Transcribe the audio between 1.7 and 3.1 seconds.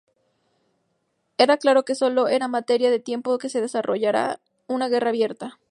que solo era materia de